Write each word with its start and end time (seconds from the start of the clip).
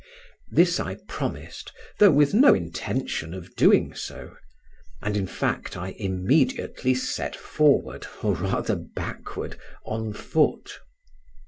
This 0.49 0.79
I 0.79 0.95
promised, 1.07 1.71
though 1.99 2.09
with 2.09 2.33
no 2.33 2.55
intention 2.55 3.35
of 3.35 3.55
doing 3.55 3.93
so; 3.93 4.35
and 4.99 5.15
in 5.15 5.27
fact 5.27 5.77
I 5.77 5.89
immediately 5.89 6.95
set 6.95 7.35
forward, 7.35 8.07
or 8.23 8.33
rather 8.33 8.75
backward, 8.77 9.59
on 9.85 10.11
foot. 10.13 10.79